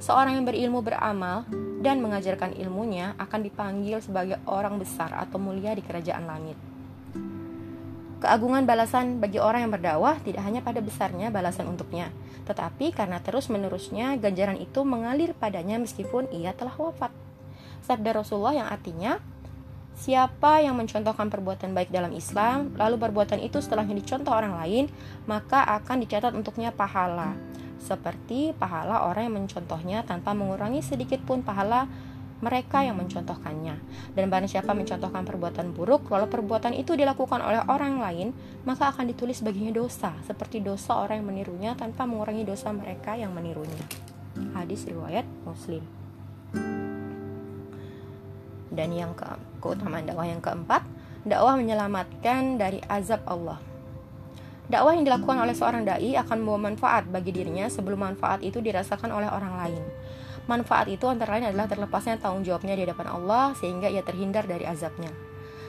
seorang 0.00 0.40
yang 0.40 0.48
berilmu 0.48 0.80
beramal 0.80 1.44
dan 1.84 2.00
mengajarkan 2.02 2.56
ilmunya 2.56 3.14
akan 3.20 3.40
dipanggil 3.44 4.00
sebagai 4.02 4.40
orang 4.48 4.80
besar 4.80 5.12
atau 5.14 5.36
mulia 5.38 5.76
di 5.76 5.84
kerajaan 5.84 6.24
langit. 6.24 6.67
Keagungan 8.28 8.68
balasan 8.68 9.24
bagi 9.24 9.40
orang 9.40 9.64
yang 9.64 9.72
berdakwah 9.72 10.20
tidak 10.20 10.44
hanya 10.44 10.60
pada 10.60 10.84
besarnya 10.84 11.32
balasan 11.32 11.64
untuknya, 11.64 12.12
tetapi 12.44 12.92
karena 12.92 13.24
terus-menerusnya 13.24 14.20
ganjaran 14.20 14.60
itu 14.60 14.84
mengalir 14.84 15.32
padanya 15.32 15.80
meskipun 15.80 16.28
ia 16.36 16.52
telah 16.52 16.76
wafat. 16.76 17.08
Sabda 17.88 18.20
Rasulullah 18.20 18.52
yang 18.52 18.68
artinya, 18.68 19.16
Siapa 19.96 20.60
yang 20.60 20.76
mencontohkan 20.76 21.32
perbuatan 21.32 21.72
baik 21.72 21.88
dalam 21.88 22.12
Islam, 22.12 22.76
lalu 22.76 23.00
perbuatan 23.00 23.40
itu 23.40 23.64
setelahnya 23.64 23.96
dicontoh 23.96 24.36
orang 24.36 24.60
lain, 24.60 24.92
maka 25.24 25.64
akan 25.64 26.04
dicatat 26.04 26.36
untuknya 26.36 26.68
pahala. 26.68 27.32
Seperti 27.80 28.52
pahala 28.52 29.08
orang 29.08 29.32
yang 29.32 29.36
mencontohnya 29.40 30.04
tanpa 30.04 30.36
mengurangi 30.36 30.84
sedikit 30.84 31.24
pun 31.24 31.40
pahala 31.40 31.88
mereka 32.38 32.86
yang 32.86 32.98
mencontohkannya. 32.98 33.76
Dan 34.14 34.30
barang 34.30 34.50
siapa 34.50 34.70
mencontohkan 34.74 35.26
perbuatan 35.26 35.74
buruk, 35.74 36.06
lalu 36.10 36.26
perbuatan 36.30 36.74
itu 36.74 36.94
dilakukan 36.94 37.42
oleh 37.42 37.62
orang 37.66 37.98
lain, 37.98 38.30
maka 38.62 38.94
akan 38.94 39.10
ditulis 39.10 39.42
baginya 39.42 39.74
dosa, 39.74 40.14
seperti 40.22 40.62
dosa 40.62 41.02
orang 41.02 41.22
yang 41.22 41.28
menirunya 41.34 41.70
tanpa 41.74 42.06
mengurangi 42.06 42.46
dosa 42.46 42.70
mereka 42.70 43.18
yang 43.18 43.34
menirunya. 43.34 43.82
Hadis 44.54 44.86
riwayat 44.86 45.26
Muslim. 45.42 45.82
Dan 48.68 48.94
yang 48.94 49.10
ke 49.18 49.26
keutamaan 49.58 50.06
dakwah 50.06 50.28
yang 50.28 50.38
keempat, 50.38 50.86
dakwah 51.26 51.58
menyelamatkan 51.58 52.60
dari 52.60 52.78
azab 52.86 53.26
Allah. 53.26 53.58
Dakwah 54.68 54.92
yang 54.92 55.08
dilakukan 55.08 55.40
oleh 55.40 55.56
seorang 55.56 55.82
dai 55.88 56.12
akan 56.12 56.44
membawa 56.44 56.68
manfaat 56.68 57.08
bagi 57.08 57.32
dirinya 57.32 57.72
sebelum 57.72 58.04
manfaat 58.04 58.44
itu 58.44 58.60
dirasakan 58.60 59.08
oleh 59.16 59.26
orang 59.32 59.56
lain. 59.56 59.82
Manfaat 60.48 60.88
itu 60.88 61.04
antara 61.04 61.36
lain 61.36 61.52
adalah 61.52 61.68
terlepasnya 61.68 62.16
tanggung 62.16 62.40
jawabnya 62.40 62.72
di 62.72 62.88
hadapan 62.88 63.12
Allah 63.12 63.52
sehingga 63.52 63.92
ia 63.92 64.00
terhindar 64.00 64.48
dari 64.48 64.64
azabnya. 64.64 65.12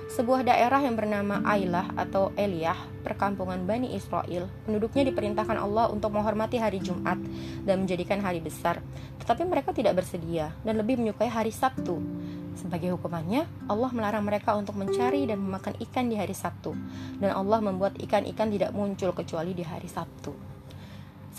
Sebuah 0.10 0.42
daerah 0.42 0.82
yang 0.82 0.98
bernama 0.98 1.44
Ailah 1.46 1.94
atau 1.94 2.34
Eliyah, 2.34 3.06
perkampungan 3.06 3.62
Bani 3.70 3.94
Israel, 3.94 4.50
penduduknya 4.66 5.06
diperintahkan 5.06 5.54
Allah 5.54 5.86
untuk 5.94 6.10
menghormati 6.16 6.58
hari 6.58 6.82
Jumat 6.82 7.22
dan 7.62 7.86
menjadikan 7.86 8.18
hari 8.18 8.42
besar. 8.42 8.82
Tetapi 9.22 9.46
mereka 9.46 9.70
tidak 9.70 10.02
bersedia 10.02 10.50
dan 10.66 10.82
lebih 10.82 10.98
menyukai 10.98 11.30
hari 11.30 11.54
Sabtu. 11.54 12.02
Sebagai 12.58 12.90
hukumannya, 12.98 13.46
Allah 13.70 13.90
melarang 13.94 14.26
mereka 14.26 14.58
untuk 14.58 14.82
mencari 14.82 15.30
dan 15.30 15.46
memakan 15.46 15.78
ikan 15.78 16.10
di 16.10 16.18
hari 16.18 16.34
Sabtu, 16.34 16.74
dan 17.22 17.30
Allah 17.30 17.62
membuat 17.62 17.94
ikan-ikan 18.02 18.50
tidak 18.50 18.74
muncul 18.74 19.14
kecuali 19.14 19.54
di 19.54 19.62
hari 19.62 19.86
Sabtu. 19.86 20.49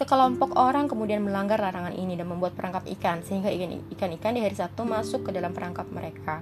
Sekelompok 0.00 0.57
orang 0.57 0.88
kemudian 0.88 1.21
melanggar 1.21 1.61
larangan 1.61 1.92
ini 1.92 2.16
dan 2.16 2.25
membuat 2.25 2.57
perangkap 2.57 2.88
ikan, 2.88 3.21
sehingga 3.21 3.52
ikan-ikan 3.92 4.33
di 4.33 4.40
hari 4.40 4.57
Sabtu 4.57 4.80
masuk 4.88 5.28
ke 5.28 5.30
dalam 5.37 5.52
perangkap 5.52 5.85
mereka. 5.92 6.40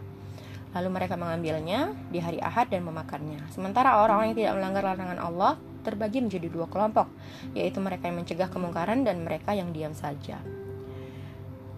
Lalu 0.78 0.88
mereka 0.94 1.18
mengambilnya 1.18 1.90
di 2.06 2.22
hari 2.22 2.38
Ahad 2.38 2.70
dan 2.70 2.86
memakannya. 2.86 3.42
Sementara 3.50 3.98
orang-orang 3.98 4.30
yang 4.30 4.38
tidak 4.38 4.54
melanggar 4.62 4.82
larangan 4.94 5.18
Allah 5.18 5.52
terbagi 5.82 6.22
menjadi 6.22 6.46
dua 6.46 6.70
kelompok, 6.70 7.10
yaitu 7.58 7.82
mereka 7.82 8.06
yang 8.06 8.22
mencegah 8.22 8.46
kemungkaran 8.46 9.02
dan 9.02 9.26
mereka 9.26 9.58
yang 9.58 9.74
diam 9.74 9.90
saja. 9.90 10.38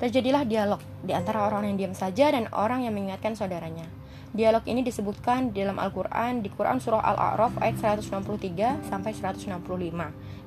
Terjadilah 0.04 0.44
dialog 0.44 0.84
di 1.00 1.16
antara 1.16 1.48
orang 1.48 1.64
yang 1.64 1.80
diam 1.80 1.94
saja 1.96 2.28
dan 2.28 2.52
orang 2.52 2.84
yang 2.84 2.92
mengingatkan 2.92 3.32
saudaranya. 3.32 3.88
Dialog 4.36 4.68
ini 4.68 4.84
disebutkan 4.84 5.56
di 5.56 5.64
dalam 5.64 5.80
Al-Quran 5.80 6.44
di 6.44 6.52
Quran 6.52 6.76
Surah 6.76 7.02
Al-A'raf 7.02 7.56
ayat 7.58 8.04
163 8.04 8.84
sampai 8.84 9.10
165 9.16 9.58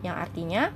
yang 0.08 0.16
artinya 0.16 0.72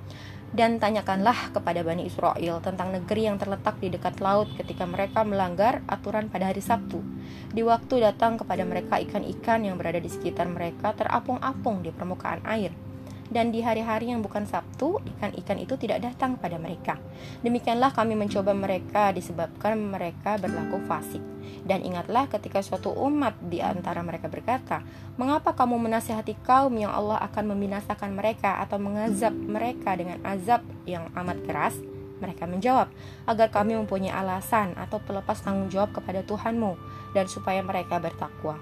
dan 0.56 0.80
tanyakanlah 0.80 1.52
kepada 1.52 1.84
Bani 1.84 2.08
Israel 2.08 2.64
tentang 2.64 2.96
negeri 2.96 3.28
yang 3.28 3.36
terletak 3.36 3.78
di 3.84 3.92
dekat 3.92 4.24
laut 4.24 4.48
ketika 4.56 4.88
mereka 4.88 5.28
melanggar 5.28 5.84
aturan 5.92 6.32
pada 6.32 6.50
hari 6.50 6.64
Sabtu. 6.64 7.04
Di 7.52 7.62
waktu 7.62 8.04
datang 8.04 8.40
kepada 8.40 8.64
mereka 8.64 8.96
ikan-ikan 9.04 9.68
yang 9.68 9.76
berada 9.76 10.00
di 10.00 10.08
sekitar 10.08 10.48
mereka 10.48 10.96
terapung-apung 10.96 11.84
di 11.84 11.92
permukaan 11.92 12.42
air 12.48 12.87
dan 13.28 13.52
di 13.52 13.60
hari-hari 13.60 14.12
yang 14.12 14.24
bukan 14.24 14.48
Sabtu, 14.48 15.04
ikan-ikan 15.18 15.60
itu 15.60 15.76
tidak 15.76 16.04
datang 16.04 16.40
pada 16.40 16.56
mereka. 16.56 16.96
Demikianlah 17.44 17.92
kami 17.92 18.16
mencoba 18.16 18.56
mereka 18.56 19.12
disebabkan 19.12 19.76
mereka 19.76 20.40
berlaku 20.40 20.80
fasik. 20.88 21.20
Dan 21.68 21.84
ingatlah 21.84 22.28
ketika 22.32 22.64
suatu 22.64 22.92
umat 22.92 23.36
di 23.44 23.60
antara 23.60 24.00
mereka 24.04 24.32
berkata, 24.32 24.84
Mengapa 25.20 25.52
kamu 25.56 25.76
menasihati 25.90 26.40
kaum 26.44 26.72
yang 26.76 26.92
Allah 26.94 27.20
akan 27.28 27.56
membinasakan 27.56 28.16
mereka 28.16 28.64
atau 28.64 28.80
mengazab 28.80 29.36
mereka 29.36 29.96
dengan 29.98 30.20
azab 30.24 30.64
yang 30.88 31.12
amat 31.16 31.38
keras? 31.44 31.76
Mereka 32.18 32.50
menjawab, 32.50 32.90
agar 33.30 33.48
kami 33.54 33.78
mempunyai 33.78 34.10
alasan 34.10 34.74
atau 34.74 34.98
pelepas 34.98 35.38
tanggung 35.38 35.70
jawab 35.70 35.94
kepada 35.94 36.26
Tuhanmu 36.26 36.74
dan 37.14 37.30
supaya 37.30 37.62
mereka 37.62 38.02
bertakwa. 38.02 38.58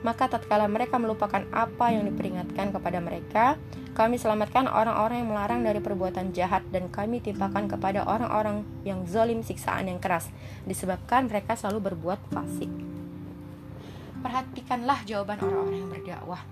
Maka 0.00 0.32
tatkala 0.32 0.64
mereka 0.64 0.96
melupakan 0.96 1.44
apa 1.52 1.92
yang 1.92 2.08
diperingatkan 2.08 2.72
kepada 2.72 2.98
mereka, 3.04 3.60
kami 3.92 4.16
selamatkan 4.16 4.70
orang-orang 4.70 5.26
yang 5.26 5.30
melarang 5.34 5.60
dari 5.60 5.82
perbuatan 5.82 6.32
jahat 6.32 6.64
dan 6.72 6.88
kami 6.88 7.20
timpakan 7.20 7.68
kepada 7.68 8.06
orang-orang 8.06 8.64
yang 8.86 9.04
zalim 9.04 9.44
siksaan 9.44 9.90
yang 9.90 10.00
keras 10.00 10.30
disebabkan 10.64 11.26
mereka 11.28 11.58
selalu 11.58 11.92
berbuat 11.92 12.20
fasik. 12.32 12.70
Perhatikanlah 14.20 15.04
jawaban 15.04 15.40
orang-orang 15.42 15.80
yang 15.84 15.90
berdakwah. 15.90 16.42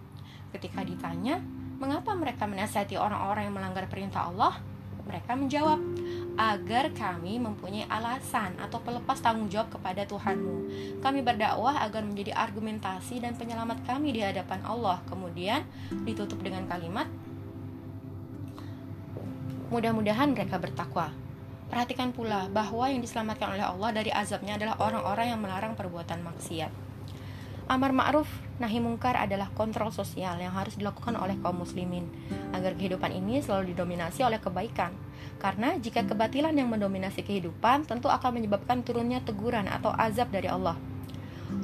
Ketika 0.52 0.80
ditanya, 0.84 1.40
mengapa 1.76 2.16
mereka 2.16 2.48
menasihati 2.48 2.96
orang-orang 2.96 3.48
yang 3.48 3.54
melanggar 3.56 3.84
perintah 3.88 4.28
Allah? 4.28 4.56
Mereka 5.08 5.36
menjawab, 5.36 5.80
agar 6.38 6.94
kami 6.94 7.42
mempunyai 7.42 7.90
alasan 7.90 8.54
atau 8.62 8.78
pelepas 8.78 9.18
tanggung 9.18 9.50
jawab 9.50 9.74
kepada 9.74 10.06
Tuhanmu. 10.06 10.70
Kami 11.02 11.20
berdakwah 11.26 11.82
agar 11.82 12.06
menjadi 12.06 12.30
argumentasi 12.30 13.18
dan 13.18 13.34
penyelamat 13.34 13.82
kami 13.82 14.14
di 14.14 14.22
hadapan 14.22 14.62
Allah. 14.62 15.02
Kemudian 15.10 15.66
ditutup 16.06 16.38
dengan 16.38 16.70
kalimat, 16.70 17.10
mudah-mudahan 19.74 20.30
mereka 20.30 20.62
bertakwa. 20.62 21.10
Perhatikan 21.68 22.14
pula 22.14 22.46
bahwa 22.48 22.86
yang 22.86 23.02
diselamatkan 23.02 23.58
oleh 23.58 23.66
Allah 23.66 23.90
dari 23.90 24.14
azabnya 24.14 24.56
adalah 24.56 24.78
orang-orang 24.78 25.34
yang 25.34 25.40
melarang 25.42 25.74
perbuatan 25.74 26.22
maksiat. 26.22 26.72
Amar 27.68 27.92
ma'ruf 27.92 28.30
nahi 28.56 28.80
mungkar 28.80 29.12
adalah 29.12 29.52
kontrol 29.52 29.92
sosial 29.92 30.40
yang 30.40 30.56
harus 30.56 30.80
dilakukan 30.80 31.12
oleh 31.20 31.36
kaum 31.44 31.60
muslimin 31.60 32.08
agar 32.56 32.72
kehidupan 32.72 33.12
ini 33.12 33.44
selalu 33.44 33.76
didominasi 33.76 34.24
oleh 34.24 34.40
kebaikan. 34.40 35.07
Karena 35.38 35.78
jika 35.78 36.02
kebatilan 36.02 36.54
yang 36.54 36.68
mendominasi 36.70 37.22
kehidupan 37.22 37.86
tentu 37.86 38.10
akan 38.10 38.42
menyebabkan 38.42 38.82
turunnya 38.82 39.22
teguran 39.22 39.70
atau 39.70 39.94
azab 39.94 40.30
dari 40.34 40.50
Allah. 40.50 40.74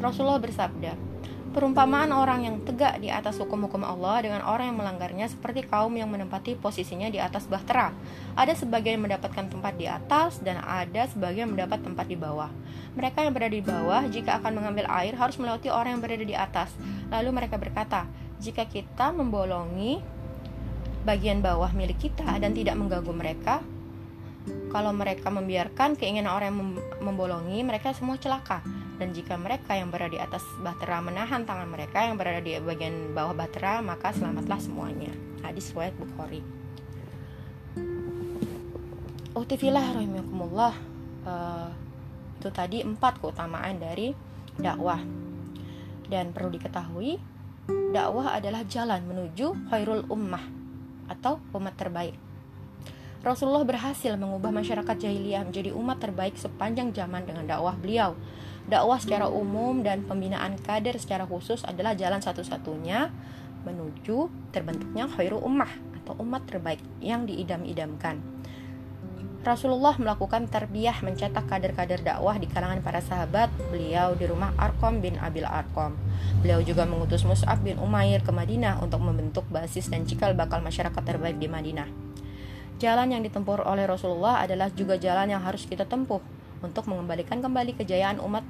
Rasulullah 0.01 0.41
bersabda, 0.41 1.15
Perumpamaan 1.55 2.11
orang 2.11 2.43
yang 2.43 2.57
tegak 2.67 2.99
di 2.99 3.15
atas 3.15 3.39
hukum-hukum 3.39 3.87
Allah 3.87 4.27
dengan 4.27 4.43
orang 4.43 4.75
yang 4.75 4.79
melanggarnya 4.83 5.31
seperti 5.31 5.63
kaum 5.63 5.95
yang 5.95 6.11
menempati 6.11 6.59
posisinya 6.59 7.07
di 7.07 7.23
atas 7.23 7.47
bahtera. 7.47 7.95
Ada 8.35 8.59
sebagian 8.59 8.99
yang 8.99 9.07
mendapatkan 9.07 9.47
tempat 9.47 9.79
di 9.79 9.87
atas 9.87 10.43
dan 10.43 10.59
ada 10.59 11.07
sebagian 11.07 11.47
yang 11.47 11.53
mendapat 11.55 11.87
tempat 11.87 12.11
di 12.11 12.19
bawah. 12.19 12.51
Mereka 12.99 13.23
yang 13.23 13.39
berada 13.39 13.55
di 13.55 13.63
bawah 13.63 14.03
jika 14.11 14.43
akan 14.43 14.51
mengambil 14.51 14.91
air 14.99 15.15
harus 15.15 15.39
melewati 15.39 15.71
orang 15.71 15.95
yang 15.95 16.03
berada 16.03 16.27
di 16.27 16.35
atas. 16.35 16.75
Lalu 17.15 17.31
mereka 17.31 17.55
berkata, 17.55 18.11
jika 18.43 18.67
kita 18.67 19.15
membolongi 19.15 20.03
bagian 21.05 21.45
bawah 21.45 21.69
milik 21.77 22.01
kita 22.01 22.27
dan 22.41 22.57
tidak 22.57 22.81
mengganggu 22.81 23.13
mereka, 23.13 23.61
kalau 24.75 24.91
mereka 24.91 25.31
membiarkan 25.31 25.95
keinginan 25.95 26.33
orang 26.33 26.51
yang 26.51 26.61
membolongi, 27.05 27.63
mereka 27.63 27.95
semua 27.95 28.19
celaka. 28.19 28.65
Dan 28.95 29.15
jika 29.15 29.39
mereka 29.39 29.75
yang 29.75 29.91
berada 29.91 30.11
di 30.11 30.19
atas 30.19 30.43
bahtera 30.63 30.99
menahan 31.03 31.47
tangan 31.47 31.67
mereka 31.67 32.07
yang 32.07 32.19
berada 32.19 32.43
di 32.43 32.59
bagian 32.59 33.11
bawah 33.11 33.35
bahtera 33.35 33.83
maka 33.83 34.11
selamatlah 34.15 34.59
semuanya. 34.59 35.11
Hadis 35.43 35.71
riwayat 35.75 35.95
Bukhari. 35.99 36.43
Utifilah 39.35 39.87
rahimakumullah. 39.99 40.75
Uh, 41.25 41.71
itu 42.39 42.49
tadi 42.55 42.87
empat 42.87 43.19
keutamaan 43.19 43.83
dari 43.83 44.15
dakwah. 44.59 45.03
Dan 46.07 46.31
perlu 46.31 46.55
diketahui 46.55 47.19
dakwah 47.91 48.39
adalah 48.39 48.63
jalan 48.67 49.03
menuju 49.11 49.71
khairul 49.73 50.07
ummah 50.07 50.64
atau 51.11 51.41
umat 51.57 51.75
terbaik 51.77 52.17
Rasulullah 53.25 53.65
berhasil 53.65 54.13
mengubah 54.21 54.53
masyarakat 54.53 54.97
jahiliyah 55.01 55.49
menjadi 55.49 55.73
umat 55.73 55.97
terbaik 56.01 56.37
sepanjang 56.37 56.93
zaman 56.93 57.25
dengan 57.25 57.49
dakwah 57.49 57.77
beliau 57.77 58.13
dakwah 58.65 58.97
secara 58.97 59.29
umum 59.29 59.85
dan 59.85 60.05
pembinaan 60.09 60.57
kader 60.61 60.97
secara 60.97 61.29
khusus 61.29 61.65
adalah 61.69 61.93
jalan 61.93 62.21
satu-satunya 62.21 63.13
menuju 63.65 64.29
terbentuknya 64.53 65.09
khairu 65.09 65.41
ummah 65.41 65.73
atau 66.05 66.21
umat 66.21 66.45
terbaik 66.45 66.81
yang 67.01 67.25
diidam-idamkan. 67.25 68.34
Rasulullah 69.45 69.93
melakukan 70.01 70.49
terbiah 70.49 70.97
mencetak 71.05 71.45
kader-kader 71.45 72.01
dakwah 72.01 72.41
di 72.41 72.49
kalangan 72.49 72.81
para 72.81 73.05
sahabat 73.05 73.53
beliau 73.69 74.17
di 74.17 74.25
rumah 74.25 74.57
Arkom 74.57 75.05
bin 75.05 75.21
Abil 75.21 75.45
Arkom. 75.45 75.93
Beliau 76.41 76.65
juga 76.65 76.89
mengutus 76.89 77.29
Mus'ab 77.29 77.61
bin 77.61 77.77
Umair 77.77 78.25
ke 78.25 78.33
Madinah 78.33 78.81
untuk 78.81 79.05
membentuk 79.05 79.45
basis 79.53 79.93
dan 79.93 80.09
cikal 80.09 80.33
bakal 80.33 80.65
masyarakat 80.65 80.97
terbaik 80.97 81.37
di 81.37 81.53
Madinah. 81.53 81.85
Jalan 82.81 83.13
yang 83.13 83.21
ditempuh 83.21 83.69
oleh 83.69 83.85
Rasulullah 83.85 84.41
adalah 84.41 84.73
juga 84.73 84.97
jalan 84.97 85.37
yang 85.37 85.45
harus 85.45 85.69
kita 85.69 85.85
tempuh 85.85 86.25
untuk 86.65 86.89
mengembalikan 86.89 87.45
kembali 87.45 87.77
kejayaan 87.77 88.25
umat 88.25 88.49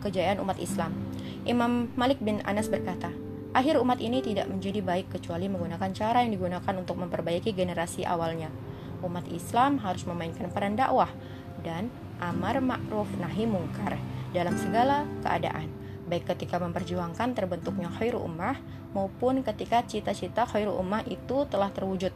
kejayaan 0.00 0.40
umat 0.40 0.56
Islam. 0.64 0.96
Imam 1.44 1.92
Malik 1.92 2.24
bin 2.24 2.40
Anas 2.48 2.72
berkata, 2.72 3.12
Akhir 3.52 3.76
umat 3.76 4.00
ini 4.00 4.24
tidak 4.24 4.48
menjadi 4.48 4.80
baik 4.80 5.12
kecuali 5.12 5.44
menggunakan 5.52 5.92
cara 5.92 6.24
yang 6.24 6.32
digunakan 6.32 6.72
untuk 6.72 6.96
memperbaiki 6.96 7.52
generasi 7.52 8.08
awalnya 8.08 8.48
umat 9.02 9.26
Islam 9.32 9.82
harus 9.82 10.06
memainkan 10.06 10.52
peran 10.52 10.78
dakwah 10.78 11.10
dan 11.64 11.90
amar 12.22 12.62
ma'ruf 12.62 13.10
nahi 13.18 13.48
mungkar 13.48 13.98
dalam 14.30 14.54
segala 14.58 15.08
keadaan, 15.22 15.70
baik 16.06 16.30
ketika 16.34 16.58
memperjuangkan 16.62 17.34
terbentuknya 17.34 17.90
khairu 17.94 18.22
ummah 18.22 18.58
maupun 18.94 19.42
ketika 19.42 19.82
cita-cita 19.82 20.46
khairu 20.46 20.74
ummah 20.74 21.02
itu 21.06 21.46
telah 21.50 21.70
terwujud. 21.74 22.14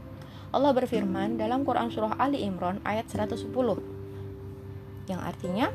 Allah 0.48 0.72
berfirman 0.72 1.36
dalam 1.36 1.66
Quran 1.66 1.92
Surah 1.92 2.16
Ali 2.16 2.42
Imran 2.46 2.80
ayat 2.86 3.10
110 3.10 3.52
yang 5.08 5.20
artinya 5.24 5.68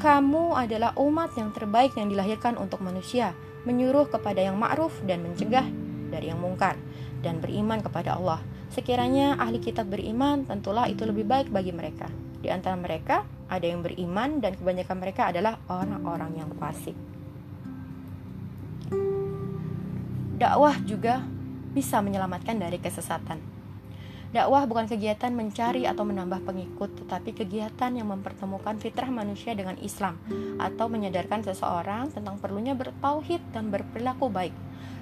kamu 0.00 0.56
adalah 0.56 0.96
umat 0.96 1.36
yang 1.36 1.52
terbaik 1.52 1.92
yang 1.96 2.08
dilahirkan 2.08 2.56
untuk 2.56 2.80
manusia, 2.80 3.36
menyuruh 3.68 4.08
kepada 4.08 4.40
yang 4.40 4.56
ma'ruf 4.56 4.96
dan 5.04 5.20
mencegah 5.20 5.64
dari 6.08 6.32
yang 6.32 6.40
mungkar, 6.40 6.80
dan 7.20 7.40
beriman 7.44 7.84
kepada 7.84 8.16
Allah. 8.16 8.40
Sekiranya 8.74 9.38
ahli 9.38 9.62
kitab 9.62 9.86
beriman, 9.86 10.42
tentulah 10.42 10.90
itu 10.90 11.06
lebih 11.06 11.22
baik 11.22 11.54
bagi 11.54 11.70
mereka. 11.70 12.10
Di 12.42 12.50
antara 12.50 12.74
mereka 12.74 13.22
ada 13.46 13.62
yang 13.62 13.86
beriman 13.86 14.42
dan 14.42 14.58
kebanyakan 14.58 14.98
mereka 14.98 15.30
adalah 15.30 15.62
orang-orang 15.70 16.42
yang 16.42 16.50
fasik. 16.58 16.98
Dakwah 20.34 20.74
juga 20.82 21.22
bisa 21.70 22.02
menyelamatkan 22.02 22.58
dari 22.58 22.82
kesesatan. 22.82 23.38
Dakwah 24.34 24.66
bukan 24.66 24.90
kegiatan 24.90 25.30
mencari 25.30 25.86
atau 25.86 26.02
menambah 26.02 26.42
pengikut, 26.42 27.06
tetapi 27.06 27.30
kegiatan 27.30 27.94
yang 27.94 28.10
mempertemukan 28.10 28.74
fitrah 28.82 29.06
manusia 29.06 29.54
dengan 29.54 29.78
Islam 29.78 30.18
atau 30.58 30.90
menyadarkan 30.90 31.46
seseorang 31.46 32.10
tentang 32.10 32.42
perlunya 32.42 32.74
bertauhid 32.74 33.54
dan 33.54 33.70
berperilaku 33.70 34.26
baik. 34.26 34.54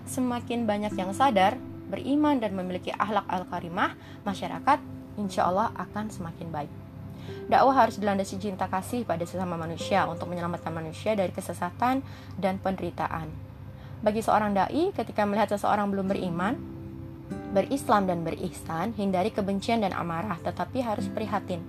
Semakin 0.05 0.69
banyak 0.69 0.93
yang 0.93 1.17
sadar 1.17 1.57
beriman 1.93 2.41
dan 2.41 2.57
memiliki 2.57 2.89
akhlak 2.89 3.29
al-karimah, 3.29 3.93
masyarakat 4.25 4.81
insya 5.21 5.45
Allah 5.45 5.69
akan 5.77 6.09
semakin 6.09 6.49
baik. 6.49 6.73
Dakwah 7.47 7.77
harus 7.87 8.01
dilandasi 8.01 8.41
cinta 8.41 8.67
kasih 8.67 9.05
pada 9.05 9.23
sesama 9.29 9.61
manusia 9.61 10.09
untuk 10.09 10.33
menyelamatkan 10.33 10.73
manusia 10.73 11.13
dari 11.13 11.31
kesesatan 11.31 12.01
dan 12.41 12.57
penderitaan. 12.59 13.29
Bagi 14.03 14.25
seorang 14.25 14.57
dai, 14.57 14.91
ketika 14.91 15.23
melihat 15.23 15.55
seseorang 15.55 15.87
belum 15.93 16.11
beriman, 16.11 16.59
berislam 17.55 18.11
dan 18.11 18.27
berihsan, 18.27 18.97
hindari 18.99 19.31
kebencian 19.31 19.85
dan 19.85 19.95
amarah, 19.95 20.41
tetapi 20.43 20.83
harus 20.83 21.07
prihatin. 21.13 21.63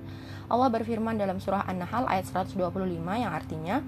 Allah 0.49 0.73
berfirman 0.73 1.19
dalam 1.19 1.37
surah 1.37 1.67
An-Nahl 1.69 2.09
ayat 2.09 2.25
125 2.25 2.57
yang 2.97 3.31
artinya, 3.31 3.85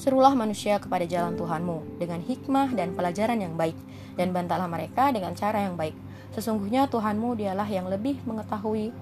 Serulah 0.00 0.32
manusia 0.32 0.80
kepada 0.80 1.04
jalan 1.04 1.36
Tuhanmu 1.36 2.00
dengan 2.00 2.24
hikmah 2.24 2.72
dan 2.72 2.96
pelajaran 2.96 3.36
yang 3.36 3.52
baik, 3.52 3.76
dan 4.16 4.32
bantalah 4.32 4.64
mereka 4.64 5.12
dengan 5.12 5.36
cara 5.36 5.68
yang 5.68 5.76
baik. 5.76 5.92
Sesungguhnya 6.32 6.88
Tuhanmu 6.88 7.36
dialah 7.36 7.68
yang 7.68 7.84
lebih 7.84 8.16
mengetahui 8.24 8.96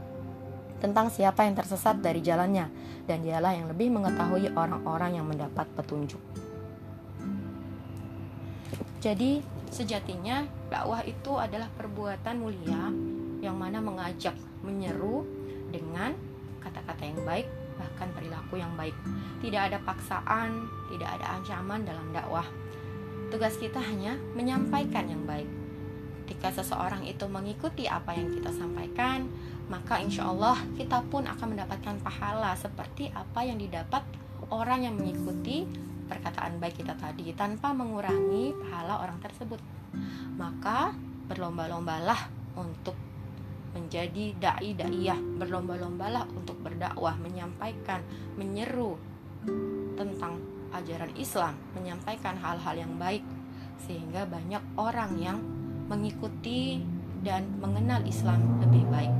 tentang 0.82 1.06
siapa 1.06 1.46
yang 1.46 1.54
tersesat 1.54 2.02
dari 2.02 2.18
jalannya, 2.18 2.66
dan 3.06 3.22
dialah 3.22 3.54
yang 3.54 3.70
lebih 3.70 3.94
mengetahui 3.94 4.50
orang-orang 4.58 5.22
yang 5.22 5.26
mendapat 5.30 5.70
petunjuk. 5.78 6.18
Jadi, 8.98 9.38
sejatinya 9.70 10.50
dakwah 10.66 11.06
itu 11.06 11.38
adalah 11.38 11.70
perbuatan 11.78 12.42
mulia 12.42 12.90
yang 13.38 13.54
mana 13.54 13.78
mengajak, 13.78 14.34
menyeru 14.66 15.22
dengan 15.70 16.18
kata-kata 16.58 17.06
yang 17.06 17.22
baik 17.22 17.46
bahkan 17.78 18.10
perilaku 18.12 18.58
yang 18.58 18.74
baik. 18.74 18.94
Tidak 19.38 19.72
ada 19.72 19.78
paksaan, 19.80 20.66
tidak 20.90 21.08
ada 21.16 21.38
ancaman 21.38 21.86
dalam 21.86 22.10
dakwah. 22.10 22.44
Tugas 23.30 23.54
kita 23.56 23.78
hanya 23.78 24.18
menyampaikan 24.34 25.06
yang 25.06 25.22
baik. 25.24 25.46
Jika 26.28 26.52
seseorang 26.52 27.08
itu 27.08 27.24
mengikuti 27.24 27.88
apa 27.88 28.12
yang 28.12 28.28
kita 28.28 28.52
sampaikan, 28.52 29.24
maka 29.72 29.96
insya 29.96 30.28
Allah 30.28 30.60
kita 30.76 31.00
pun 31.08 31.24
akan 31.24 31.56
mendapatkan 31.56 31.96
pahala 32.04 32.52
seperti 32.52 33.08
apa 33.16 33.40
yang 33.48 33.56
didapat 33.56 34.04
orang 34.52 34.84
yang 34.84 34.94
mengikuti 34.96 35.64
perkataan 36.08 36.56
baik 36.56 36.80
kita 36.84 36.96
tadi 36.96 37.32
tanpa 37.36 37.72
mengurangi 37.72 38.52
pahala 38.56 39.04
orang 39.04 39.20
tersebut. 39.24 39.60
Maka 40.36 40.92
berlomba-lombalah 41.28 42.28
untuk 42.56 43.07
menjadi 43.76 44.36
dai 44.38 44.72
daiyah 44.72 45.18
berlomba-lombalah 45.40 46.24
untuk 46.32 46.56
berdakwah 46.64 47.16
menyampaikan 47.20 48.00
menyeru 48.38 48.96
tentang 49.96 50.40
ajaran 50.72 51.12
Islam 51.16 51.56
menyampaikan 51.72 52.36
hal-hal 52.36 52.74
yang 52.76 52.94
baik 53.00 53.24
sehingga 53.86 54.26
banyak 54.28 54.60
orang 54.76 55.12
yang 55.16 55.38
mengikuti 55.88 56.82
dan 57.24 57.48
mengenal 57.58 58.04
Islam 58.04 58.60
lebih 58.62 58.84
baik. 58.92 59.14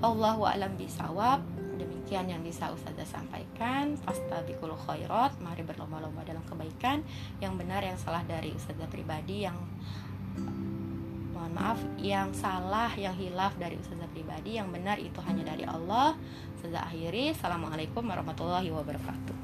Allahu 0.00 0.46
a'lam 0.46 0.78
bisawab. 0.78 1.42
Demikian 1.78 2.30
yang 2.30 2.42
bisa 2.42 2.70
Ustazah 2.70 3.06
sampaikan. 3.06 3.98
Fastabikul 4.06 4.74
khairat. 4.86 5.36
Mari 5.42 5.66
berlomba-lomba 5.66 6.22
dalam 6.22 6.42
kebaikan. 6.46 7.02
Yang 7.42 7.54
benar 7.58 7.82
yang 7.82 7.98
salah 7.98 8.22
dari 8.24 8.54
Ustazah 8.54 8.86
pribadi 8.86 9.46
yang 9.46 9.58
mohon 11.48 11.56
maaf 11.56 11.80
yang 11.96 12.28
salah 12.36 12.92
yang 12.92 13.16
hilaf 13.16 13.56
dari 13.56 13.80
ustazah 13.80 14.04
pribadi 14.12 14.60
yang 14.60 14.68
benar 14.68 15.00
itu 15.00 15.16
hanya 15.24 15.48
dari 15.48 15.64
Allah. 15.64 16.12
Ustazah 16.60 16.84
akhiri 16.84 17.32
assalamualaikum 17.32 18.04
warahmatullahi 18.04 18.68
wabarakatuh 18.68 19.37